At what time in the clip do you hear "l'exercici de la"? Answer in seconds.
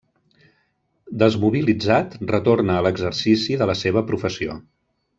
2.89-3.77